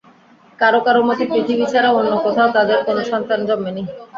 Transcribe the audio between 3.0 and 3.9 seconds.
সন্তান জন্মেনি।